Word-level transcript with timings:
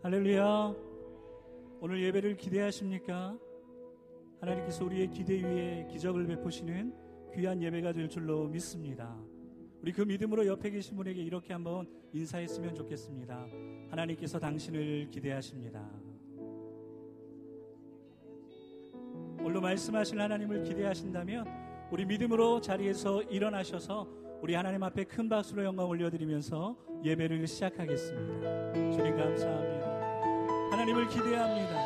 할렐루야. 0.00 0.76
오늘 1.80 2.00
예배를 2.04 2.36
기대하십니까? 2.36 3.36
하나님께서 4.40 4.84
우리의 4.84 5.10
기대 5.10 5.42
위에 5.42 5.88
기적을 5.90 6.24
베푸시는 6.28 6.94
귀한 7.34 7.60
예배가 7.60 7.92
될 7.92 8.08
줄로 8.08 8.46
믿습니다. 8.46 9.16
우리 9.82 9.92
그 9.92 10.02
믿음으로 10.02 10.46
옆에 10.46 10.70
계신 10.70 10.96
분에게 10.96 11.20
이렇게 11.20 11.52
한번 11.52 11.88
인사했으면 12.12 12.76
좋겠습니다. 12.76 13.48
하나님께서 13.90 14.38
당신을 14.38 15.10
기대하십니다. 15.10 15.84
오늘 19.40 19.60
말씀하신 19.60 20.20
하나님을 20.20 20.62
기대하신다면 20.62 21.44
우리 21.90 22.06
믿음으로 22.06 22.60
자리에서 22.60 23.22
일어나셔서 23.24 24.06
우리 24.42 24.54
하나님 24.54 24.80
앞에 24.84 25.02
큰 25.04 25.28
박수로 25.28 25.64
영광 25.64 25.88
올려드리면서 25.88 26.76
예배를 27.04 27.48
시작하겠습니다. 27.48 28.72
주님 28.92 29.16
감사합니다. 29.16 29.77
하나님을 30.78 31.08
기대합니다. 31.08 31.76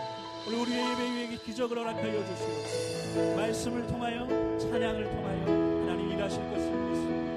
오늘 0.46 0.58
우리의 0.60 0.78
예배 0.78 1.32
위에 1.32 1.38
기적을 1.38 1.78
허락하여 1.78 2.26
주시옵소서. 2.26 3.36
말씀을 3.36 3.86
통하여 3.86 4.26
찬양을 4.58 5.04
통하여 5.08 5.46
하나님 5.46 6.10
일하실 6.10 6.42
것을 6.50 6.70
믿습니다. 6.90 7.32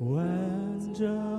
완전 0.00 1.31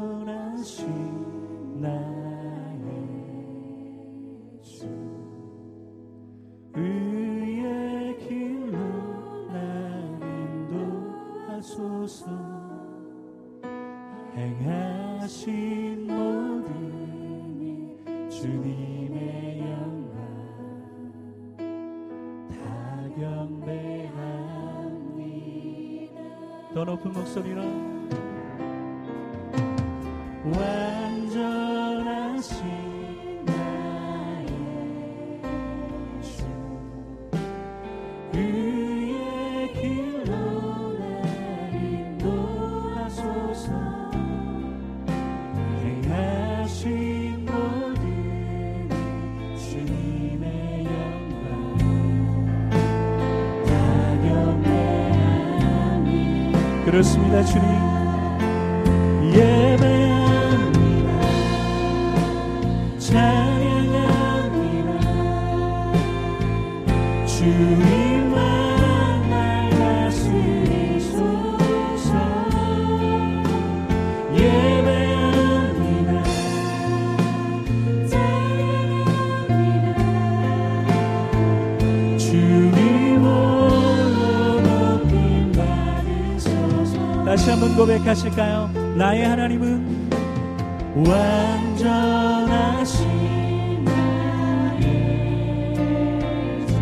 더 26.74 26.84
높은 26.84 27.14
목소리로 27.14 27.62
그렇습니다 56.94 57.44
주님 57.44 57.93
고백하실까요? 87.84 88.70
나의 88.96 89.26
하나님은 89.26 90.10
완전하신 91.06 92.64
나의 93.84 94.82
주 96.66 96.76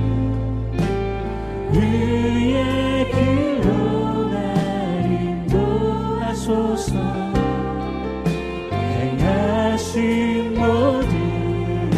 의의 1.80 3.12
길로 3.12 4.30
날 4.30 5.12
인도하소서 5.50 6.94
행하신 9.00 10.54
모든 10.54 11.90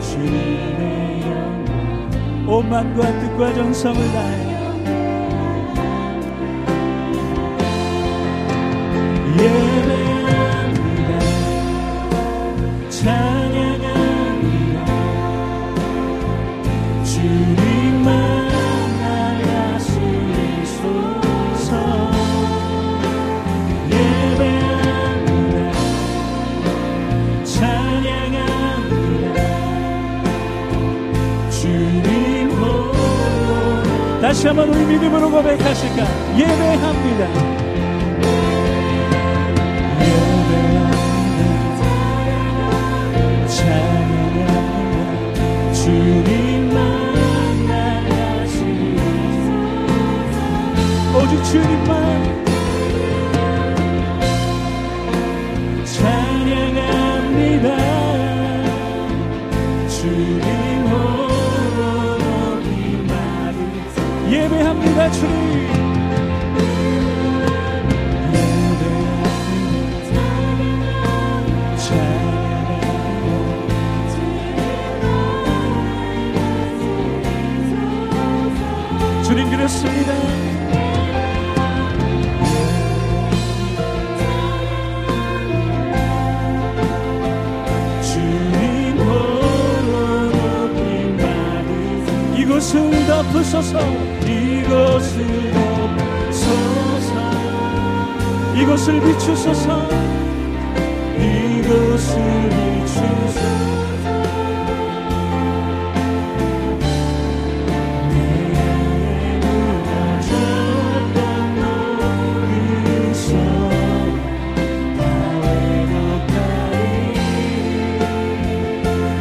주님의 0.00 1.22
영광 1.22 2.48
온 2.48 2.68
만과 2.68 3.20
뜻과 3.20 3.54
정성을 3.54 4.12
다해 4.12 4.51
다시 34.32 34.46
한번 34.46 34.70
우리 34.70 34.84
믿음으로 34.86 35.30
고백하실까? 35.30 36.04
예배합니다 36.38 37.71
오직 51.54 52.01
이곳을 92.62 93.06
덮으소서. 93.08 93.80
이곳을 94.24 95.52
덮으소서. 96.30 97.12
이곳을 98.54 99.00
비추소서. 99.00 99.88
이곳을 101.18 102.14
비추소서. 102.50 103.40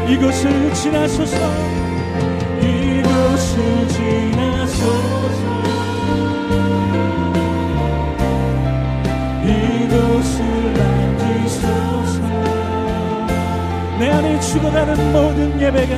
이곳을 0.07 0.73
지나소서 0.75 1.80
만지소서. 10.77 12.21
안에 13.99 14.39
죽어가는 14.39 15.11
모든 15.11 15.61
예배가 15.61 15.95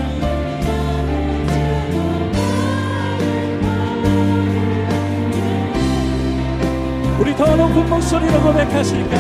우리 7.19 7.35
더 7.35 7.55
높은 7.55 7.89
목소리로 7.89 8.41
고백하실까? 8.41 9.17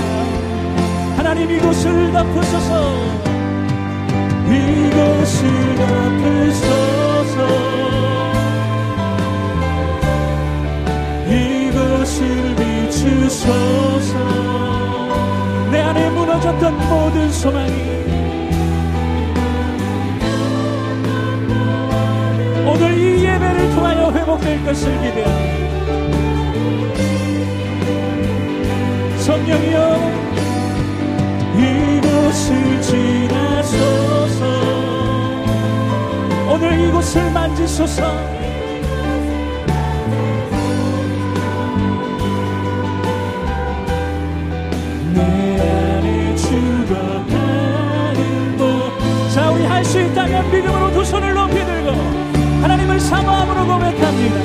하나님 1.17 1.49
이곳을 1.51 2.11
덮으소서. 2.11 2.93
이곳을 4.47 5.75
덮으소서 5.75 7.22
이곳을 12.13 12.55
비추소서. 12.55 14.13
내 15.71 15.81
안에 15.81 16.09
무너졌던 16.11 16.77
모든 16.89 17.31
소망이 17.31 17.73
오늘 22.65 22.97
이 22.97 23.23
예배를 23.25 23.69
통하여 23.71 24.11
회복될 24.11 24.63
것을 24.63 24.91
기대합니다 25.01 25.63
성령이여 29.17 29.97
이곳을 31.57 32.81
지나소서. 32.81 34.43
오늘 36.51 36.79
이곳을 36.87 37.31
만지소서 37.31 38.03
고백합니다. 53.73 54.37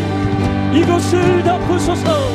이곳을 0.72 1.42
덮으소서. 1.44 2.30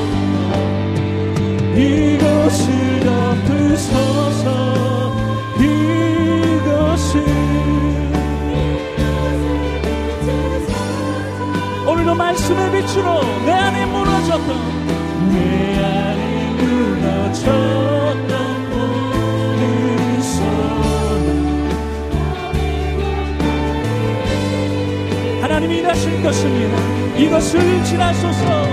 이것을 1.75 2.99
덮으소서. 3.47 4.47
이것을. 5.57 7.23
오늘도 11.87 12.15
말씀의 12.15 12.71
빛으로 12.71 13.21
내 13.45 13.51
안에 13.53 13.85
무너졌던 13.87 14.82
일하실 25.83 26.23
것입니다. 26.23 26.77
이것을 27.17 27.83
지나소서. 27.83 28.63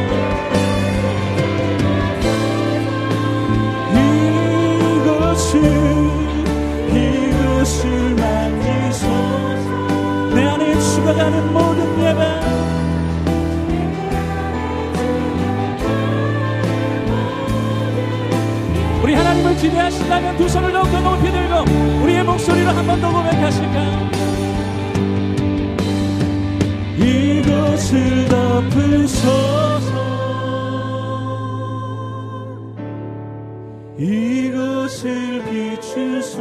이것을 6.89 8.15
만지소서. 8.15 9.09
내 10.35 10.45
안에 10.45 10.79
죽어가는 10.79 11.53
모든 11.53 11.99
예배. 12.01 12.41
우리 19.03 19.15
하나님을 19.15 19.57
기대하신다면 19.57 20.37
두 20.37 20.49
손을 20.49 20.73
더욱더 20.73 21.01
높이 21.01 21.31
들고 21.31 21.65
우리의 22.03 22.23
목소리로 22.25 22.71
한 22.71 22.87
번 22.87 23.01
더 23.01 23.11
고백하실까 23.11 23.81
이곳을 27.11 28.29
덮으소서 28.29 29.89
이곳을 33.99 35.45
비추소서 35.45 36.41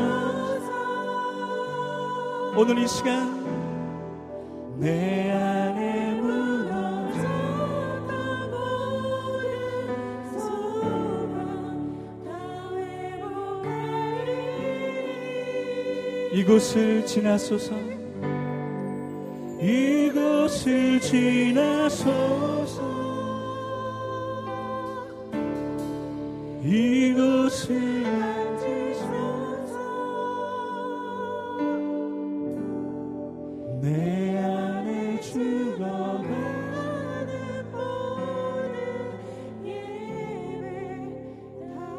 오늘 2.55 2.77
이 2.77 2.87
시간 2.87 3.39
내 4.79 5.31
안에 5.31 6.13
무너져 6.21 7.27
이곳을 16.31 17.05
지나소서. 17.05 17.75
이곳 19.59 20.28
을 20.67 20.99
지나소서. 20.99 22.79
이곳을 26.63 27.79
만지소서 28.01 29.09
내 33.81 34.37
안에 34.37 35.19
죽어가는 35.21 36.29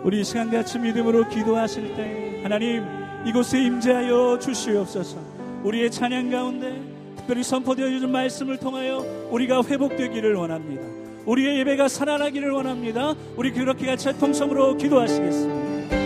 우리 0.04 0.20
이 0.20 0.24
시간 0.24 0.50
같이 0.50 0.78
믿음으로 0.78 1.28
기도하실 1.28 1.96
때 1.96 2.40
하나님 2.42 2.84
이곳에 3.26 3.62
임재하여 3.62 4.38
주시옵소서. 4.38 5.18
우리의 5.64 5.90
찬양 5.90 6.30
가운데 6.30 6.89
특별히 7.20 7.42
선포되어진 7.42 8.10
말씀을 8.10 8.56
통하여 8.56 9.04
우리가 9.30 9.62
회복되기를 9.62 10.34
원합니다 10.34 10.82
우리의 11.26 11.58
예배가 11.58 11.86
살아나기를 11.88 12.50
원합니다. 12.50 13.14
우리 13.36 13.52
그렇게 13.52 13.86
같이 13.86 14.10
통성으로 14.18 14.76
기도하시겠습니다. 14.78 15.96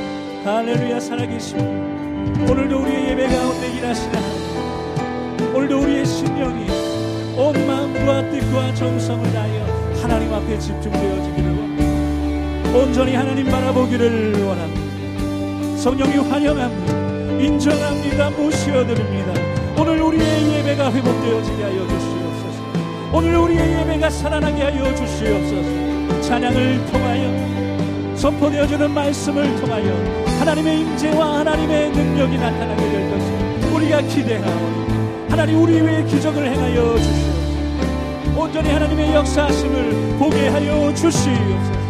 할렐루야 0.44 0.98
살아계시오. 0.98 1.56
오늘도 1.56 2.82
우리의 2.82 3.10
예배 3.10 3.28
가운데 3.28 3.76
일하시라. 3.78 4.20
오늘도 5.54 5.78
우리의 5.78 6.04
심령이 6.04 6.66
온 7.38 7.66
마음과 7.66 8.28
뜻과 8.30 8.74
정성을 8.74 9.32
다하여 9.32 9.64
하나님 10.02 10.34
앞에 10.34 10.58
집중되어지기를 10.58 11.50
원합니다. 11.50 12.78
온전히 12.78 13.14
하나님 13.14 13.46
바라보기를 13.46 14.42
원합니다. 14.42 15.76
성령이 15.78 16.16
환영합니다. 16.16 17.40
인정합니다. 17.40 18.30
모시어드립니다. 18.30 19.53
예배가 20.74 20.92
회복되어지게 20.92 21.62
하여 21.62 21.86
주시옵소서. 21.86 22.62
오늘 23.12 23.36
우리의 23.36 23.80
예배가 23.80 24.10
살아나게 24.10 24.62
하여 24.62 24.94
주시옵소서. 24.94 26.20
찬양을 26.22 26.86
통하여 26.86 28.16
선포되어지는 28.16 28.92
말씀을 28.92 29.56
통하여 29.60 29.84
하나님의 30.38 30.80
임재와 30.80 31.38
하나님의 31.40 31.90
능력이 31.90 32.38
나타나게 32.38 32.90
될 32.90 33.10
것을 33.10 33.72
우리가 33.72 34.00
기대하오 34.02 35.26
하나님 35.30 35.62
우리 35.62 35.80
위에 35.80 36.04
기적을 36.04 36.46
행하여 36.46 36.96
주시옵소서. 36.96 38.40
온전히 38.40 38.70
하나님의 38.70 39.14
역사하심을 39.14 40.16
보게 40.18 40.48
하여 40.48 40.92
주시옵소서. 40.94 41.84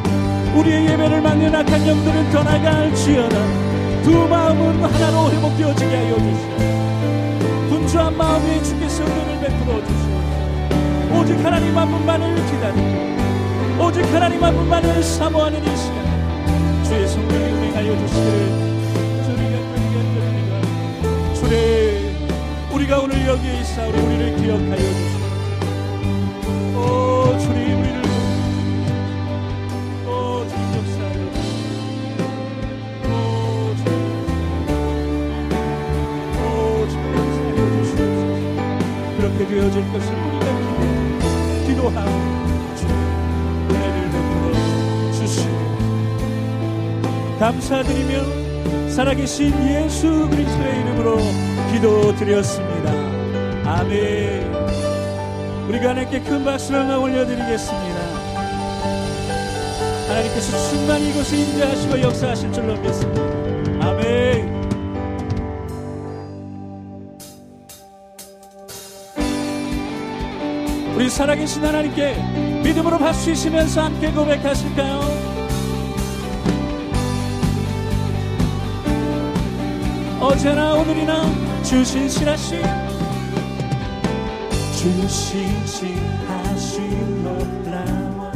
우리의 0.57 0.87
예배를 0.91 1.21
막는 1.23 1.55
악한 1.55 1.87
영들은 1.87 2.31
떠나갈지어다. 2.31 4.03
두 4.03 4.29
마음은 4.29 4.85
하나로 4.85 5.31
회복되어지게 5.33 5.97
하여 5.97 6.19
주시옵소서 6.19 6.84
분주한 7.95 8.17
마음에 8.17 8.61
주께서 8.63 9.05
은혜를 9.05 9.41
베풀어 9.41 9.81
주시옵소서. 9.85 11.15
오직 11.17 11.45
하나님 11.45 11.79
한 11.79 11.89
분만을 11.89 12.35
기다리고 12.47 13.85
오직 13.85 14.03
하나님 14.13 14.43
한 14.43 14.53
분만을 14.55 15.03
사모하는 15.03 15.63
이 15.63 15.77
시간 15.77 16.85
주의 16.85 17.07
성령이 17.07 17.53
운행하여 17.53 17.99
주시기를 17.99 18.75
주의 21.35 22.17
우리가 22.73 22.99
오늘 22.99 23.27
여기에 23.29 23.61
있사오니 23.61 23.99
우리를 23.99 24.37
기억하여 24.39 24.77
주시고 24.77 25.25
오 26.77 27.39
주님 27.39 27.84
되어질 39.55 39.93
것을 39.93 40.13
우리가 40.13 40.47
기도하고 41.65 42.11
은혜를 43.71 44.11
베풀어 44.11 45.13
주시고 45.13 45.55
감사드리며 47.39 48.89
살아계신 48.91 49.53
예수 49.69 50.29
그리스도의 50.29 50.81
이름으로 50.81 51.19
기도드렸습니다. 51.73 52.91
아멘. 53.65 54.53
우리가 55.69 55.91
하나님께 55.91 56.21
큰 56.23 56.45
박수를 56.45 56.91
올려드리겠습니다. 56.97 57.99
하나님께서 60.09 60.71
충만히 60.71 61.11
이곳에 61.11 61.37
임재하시고 61.37 62.01
역사하실 62.01 62.53
줄로 62.53 62.77
믿습니다. 62.81 63.44
살아계신 71.09 71.65
하나님께 71.65 72.15
믿음으로 72.63 72.99
박수 72.99 73.25
치시면서 73.27 73.83
함께 73.83 74.11
고백하실까요? 74.11 75.35
어제나 80.21 80.75
오늘이나 80.75 81.63
주신 81.63 82.09
실하신 82.09 82.63
주신 84.77 85.67
실하신 85.67 87.23
놀라워 87.23 88.33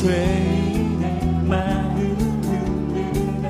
죄인의 0.00 1.20
마음을 1.48 2.16
흔드네 2.42 3.46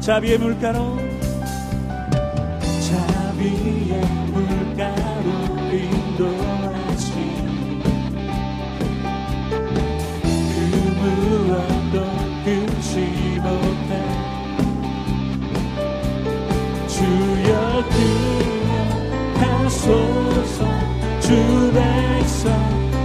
자비의 0.00 0.38
물가로 0.38 1.11
하소서. 19.36 20.92
주 21.20 21.72
백성 21.72 22.52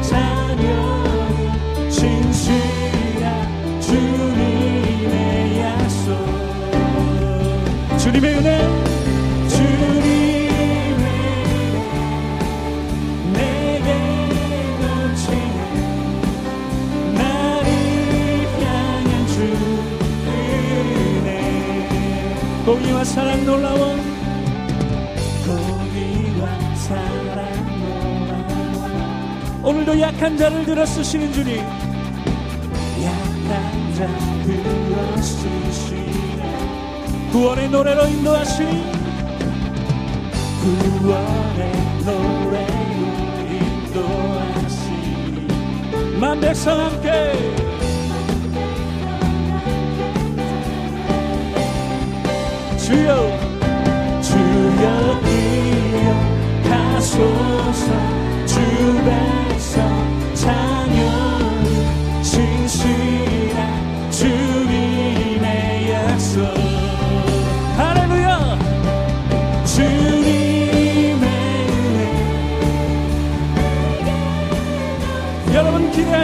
자녀를 0.02 1.90
진실한 1.90 3.80
주님의 3.80 5.60
약속 5.62 6.08
주님의 7.98 8.36
은혜 8.36 8.58
공의와 22.66 23.04
사랑 23.06 23.46
놀라워 23.46 24.07
오늘도 29.68 30.00
약한 30.00 30.38
자를 30.38 30.64
들어 30.64 30.86
쓰시는 30.86 31.34
주님. 31.34 31.58
약한 33.04 33.94
자 33.96 34.08
들어 34.46 35.18
쓰시네. 35.22 36.42
구원의 37.34 37.70
노래로 37.70 38.08
인도하시니. 38.08 38.92
구원의 41.02 41.74
노래로 42.06 42.62
인도하시니. 43.92 45.48
만 46.18 46.40
백성 46.40 46.80
함께. 46.80 47.34
주여 52.78 53.38
주여 54.22 55.20
기억하소서 56.64 58.07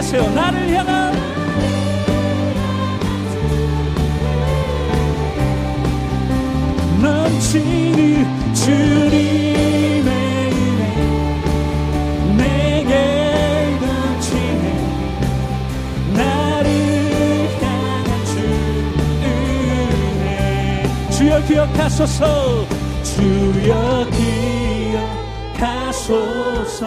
하세요 0.04 0.30
나를 0.32 0.70
향한 0.74 1.14
넘치는 7.02 8.54
주님의 8.54 10.12
은혜 10.52 10.84
내게 12.36 12.92
넘치네. 13.80 14.64
나를 16.14 16.68
향한 17.62 18.10
주 18.26 18.34
은혜. 19.24 20.84
주여 21.12 21.32
기억하소서. 21.48 22.22
주여 23.04 24.08
기억하소서. 25.58 26.82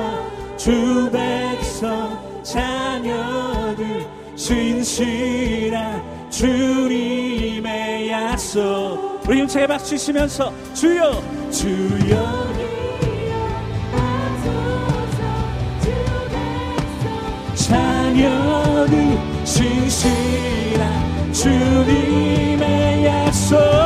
주 0.57 1.11
백성 1.11 2.26
자녀들 2.57 4.07
진실한 4.35 6.03
주님의 6.31 8.11
약속. 8.11 9.21
우리 9.29 9.41
힘차게 9.41 9.67
박수 9.67 9.91
치시면서 9.91 10.51
주여 10.73 11.23
주여. 11.51 12.47
자녀들 17.55 19.19
진실한 19.45 21.33
주님의 21.33 23.05
약속 23.05 23.86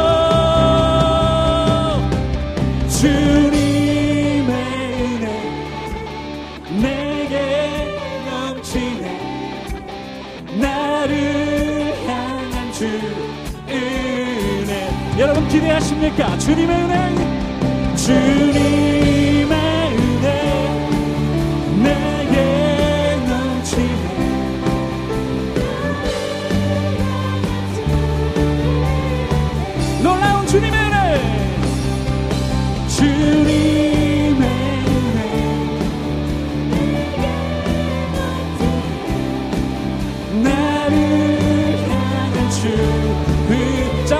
하십니까? 15.81 16.39
주님의 16.39 16.77
은혜. 16.77 17.97
주님 17.97 18.80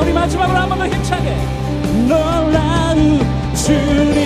우리 0.01 0.13
마지막으로 0.13 0.59
한 0.59 0.69
번 0.69 0.79
더 0.79 0.87
힘차게. 0.87 1.37
놀라운 2.09 3.21
주님 3.55 4.20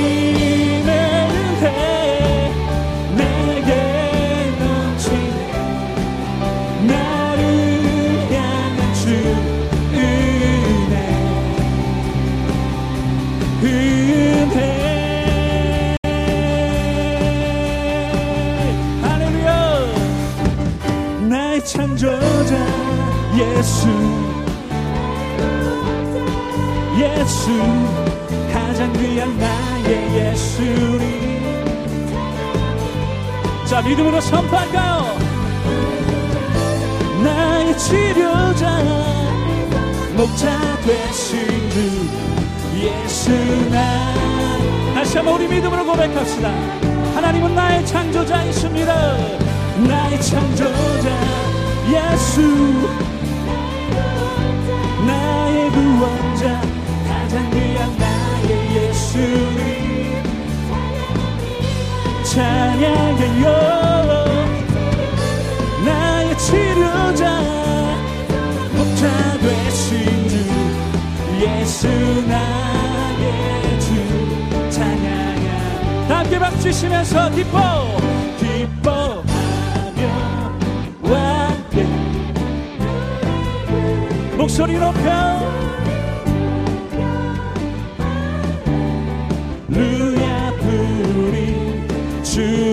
예수 27.24 27.50
가장 28.52 28.92
귀한 28.92 29.38
나의 29.38 30.14
예수님 30.14 31.64
자 33.64 33.80
믿음으로 33.80 34.20
선포할까요? 34.20 35.16
나의 37.24 37.78
치료자 37.78 38.78
목자 40.14 40.76
되신 40.82 41.70
주 41.70 41.78
예수 42.76 43.30
나. 43.70 44.14
다시 44.94 45.16
한번 45.16 45.36
우리 45.36 45.48
믿음으로 45.48 45.86
고백합시다. 45.86 46.50
하나님은 47.14 47.54
나의 47.54 47.86
창조자이십니다. 47.86 49.16
나의 49.88 50.20
창조자 50.20 51.08
예수. 51.88 52.42
나의 55.06 55.70
구원자 55.70 56.73
귀한 57.50 57.96
나의 57.98 58.76
예수님. 58.76 60.22
찬양해요. 62.24 63.46
나의 65.84 66.38
치료자 66.38 67.40
목자 68.76 69.38
되신 69.38 70.28
주 70.28 70.34
예수 71.44 71.88
나의 72.26 73.80
주. 73.80 74.70
찬양해 74.70 75.44
외치시면서 76.64 77.30
기뻐 77.30 77.58
기뻐하며 78.38 79.22
왕께 81.02 81.84
목소리 84.36 84.78
높여 84.78 85.44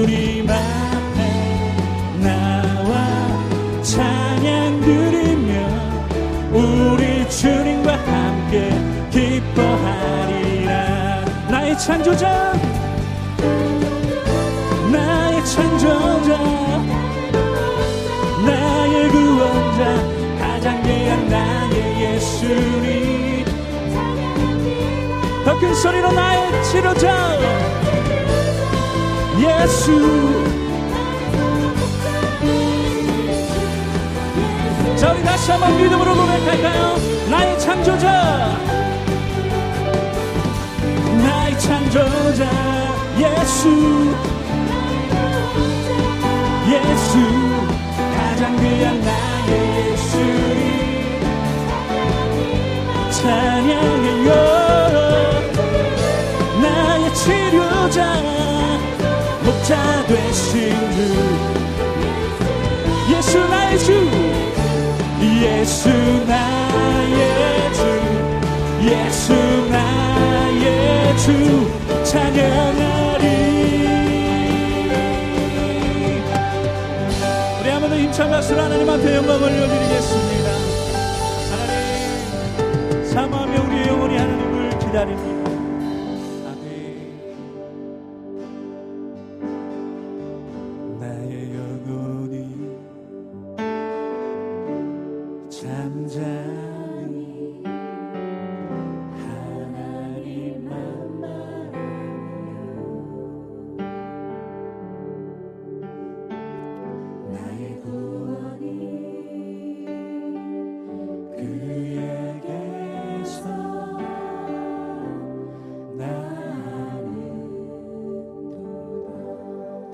주님 0.02 0.50
앞에 0.50 1.20
나와 2.24 3.84
찬양 3.84 4.82
드리며 4.82 5.54
우리 6.52 7.30
주님과 7.30 7.98
함께 7.98 8.72
기뻐하리라. 9.12 10.72
나의 11.52 11.78
찬조자 11.78 12.54
나의 14.92 15.46
찬조자 15.46 16.38
나의 18.44 19.08
구원자 19.10 20.04
가장 20.40 20.82
귀한 20.82 21.30
나의 21.30 22.16
예수님. 22.16 23.46
더 25.46 25.60
큰 25.60 25.76
소리로 25.76 26.12
나의 26.12 26.64
치료자 26.64 27.81
예수. 29.52 29.86
자 34.96 35.12
우리 35.12 35.24
다시 35.24 35.52
한번 35.52 35.76
믿음으로 35.78 36.16
고백할까요? 36.16 36.96
나의 37.30 37.60
창조자. 37.60 38.58
나의 41.24 41.60
창조자 41.60 42.50
예수. 43.18 44.16
예수. 46.68 47.18
가장 48.16 48.56
귀한 48.58 49.02
나의 49.02 49.92
예수님 49.92 50.62
찬양해요. 53.12 54.30
나의 56.62 57.14
치료자 57.14 58.31
예수 65.62 65.90
나의 65.90 67.74
주 67.76 67.82
예수 68.82 69.32
나의 69.70 71.18
주 71.20 72.04
찬양하리. 72.04 73.26
우리 77.62 77.70
한번 77.70 77.92
더 77.92 77.96
힘찬 77.96 78.32
박수로 78.32 78.60
하나님 78.60 78.90
앞에 78.90 79.16
영광을 79.18 79.44
올려드리겠습니다. 79.44 80.50
하나님 81.52 83.06
사모하며 83.06 83.62
우리의 83.62 83.88
영혼이 83.88 84.18
하나님을 84.18 84.80
기다립니다 84.80 85.41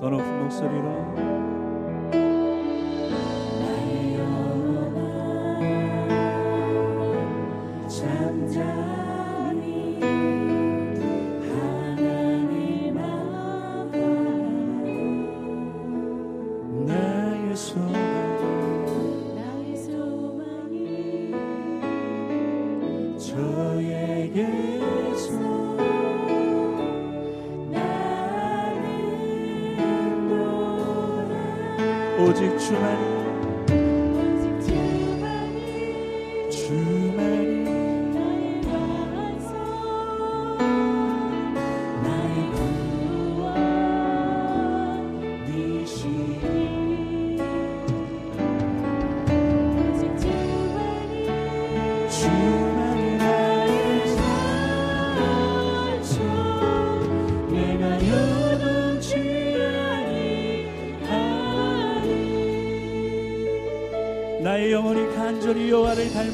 더 0.00 0.10
높은 0.10 0.38
목소리로 0.42 1.47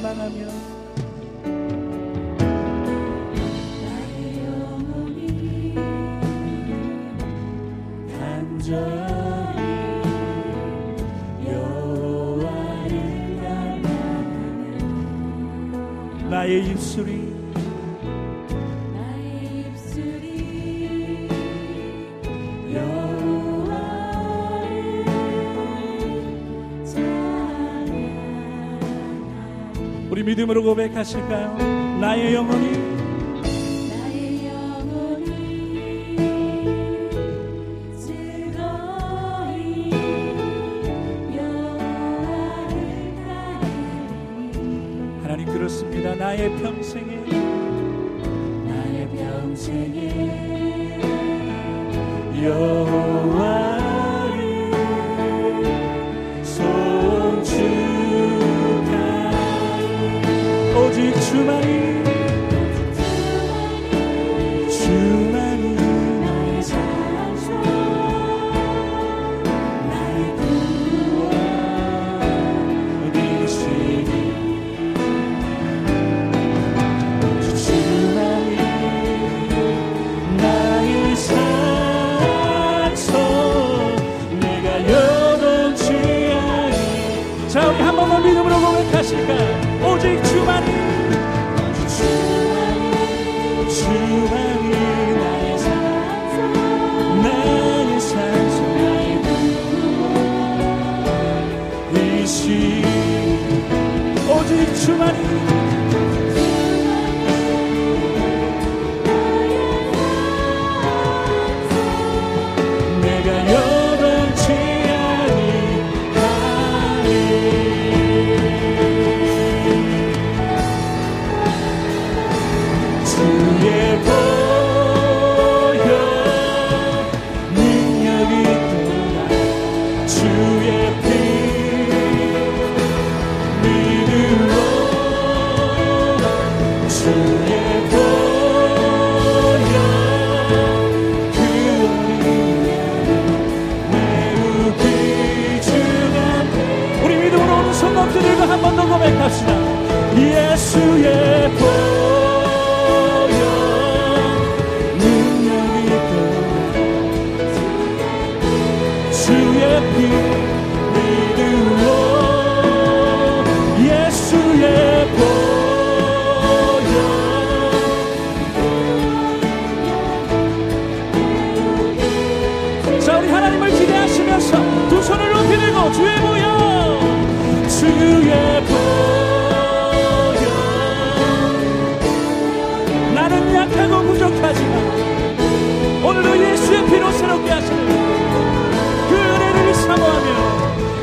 여호 0.05 0.54
믿음으로 30.25 30.63
고백하실까요? 30.63 31.99
나의 32.01 32.35
영혼이 32.35 32.94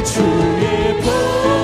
주의 0.04 0.98
보 1.02 1.61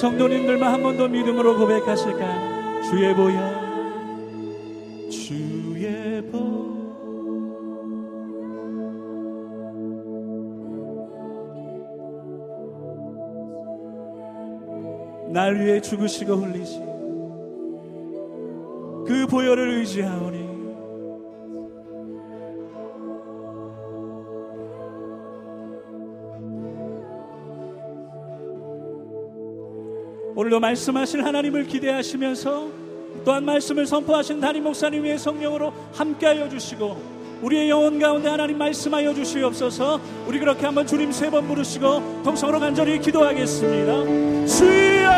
성도님들만 0.00 0.72
한 0.72 0.82
번 0.82 0.96
더 0.96 1.06
믿음으로 1.08 1.56
고백하실까요? 1.58 2.82
주의 2.82 3.14
보혈 3.14 3.36
주의 5.10 6.22
보혈 6.30 6.70
날 15.32 15.60
위해 15.60 15.80
죽으시고 15.80 16.34
흘리시 16.34 16.78
그 19.06 19.26
보혈을 19.28 19.78
의지하오니 19.78 20.49
오늘도 30.40 30.58
말씀하실 30.58 31.22
하나님을 31.22 31.66
기대하시면서 31.66 32.68
또한 33.26 33.44
말씀을 33.44 33.84
선포하신 33.86 34.40
다임 34.40 34.64
목사님의 34.64 35.18
성령으로 35.18 35.70
함께하여 35.92 36.48
주시고 36.48 36.96
우리의 37.42 37.68
영혼 37.68 37.98
가운데 37.98 38.30
하나님 38.30 38.56
말씀하여 38.56 39.12
주시옵소서. 39.12 40.00
우리 40.26 40.38
그렇게 40.38 40.64
한번 40.64 40.86
주님 40.86 41.12
세 41.12 41.28
번 41.28 41.46
부르시고 41.46 42.22
통성으로 42.24 42.58
간절히 42.58 42.98
기도하겠습니다. 43.00 44.46
주여! 44.46 45.10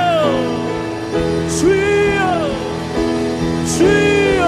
주여! 1.61 2.49
주여! 3.79 4.43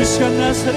이 0.00 0.04
시간 0.06 0.38
나사 0.38 0.68